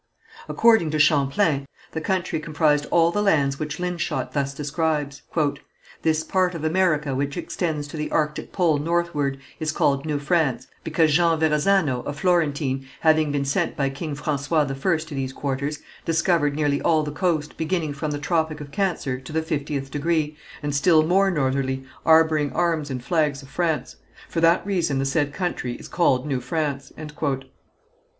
According 0.49 0.89
to 0.91 0.97
Champlain, 0.99 1.67
the 1.91 2.01
country 2.01 2.39
comprised 2.39 2.87
all 2.89 3.11
the 3.11 3.21
lands 3.21 3.59
which 3.59 3.77
Linschot 3.79 4.31
thus 4.31 4.51
describes: 4.51 5.21
"This 6.01 6.23
part 6.23 6.55
of 6.55 6.63
America 6.63 7.13
which 7.13 7.37
extends 7.37 7.87
to 7.89 7.97
the 7.97 8.09
Arctic 8.09 8.51
pole 8.51 8.79
northward, 8.79 9.37
is 9.59 9.71
called 9.71 10.03
New 10.07 10.17
France, 10.17 10.65
because 10.83 11.13
Jean 11.13 11.39
Verazzano, 11.39 11.99
a 12.07 12.13
Florentine, 12.13 12.87
having 13.01 13.31
been 13.31 13.45
sent 13.45 13.77
by 13.77 13.91
King 13.91 14.15
François 14.15 14.65
I 14.67 14.97
to 15.05 15.13
these 15.13 15.33
quarters, 15.33 15.77
discovered 16.03 16.55
nearly 16.55 16.81
all 16.81 17.03
the 17.03 17.11
coast, 17.11 17.55
beginning 17.55 17.93
from 17.93 18.09
the 18.09 18.17
Tropic 18.17 18.59
of 18.59 18.71
Cancer 18.71 19.19
to 19.19 19.31
the 19.31 19.43
fiftieth 19.43 19.91
degree, 19.91 20.35
and 20.63 20.73
still 20.73 21.05
more 21.05 21.29
northerly, 21.29 21.83
arboring 22.07 22.51
arms 22.55 22.89
and 22.89 23.03
flags 23.05 23.43
of 23.43 23.49
France; 23.49 23.97
for 24.27 24.41
that 24.41 24.65
reason 24.65 24.97
the 24.97 25.05
said 25.05 25.31
country 25.31 25.75
is 25.75 25.87
called 25.87 26.25
New 26.25 26.39
France." 26.41 26.91